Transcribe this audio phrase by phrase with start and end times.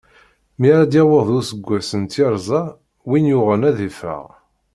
[0.59, 2.61] Mi ara d-yaweḍ useggas n tyerza,
[3.09, 4.23] win yuɣen ad iffeɣ.